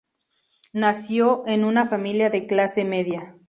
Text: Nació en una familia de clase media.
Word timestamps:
Nació 0.73 1.43
en 1.45 1.63
una 1.63 1.85
familia 1.85 2.31
de 2.31 2.47
clase 2.47 2.85
media. 2.85 3.35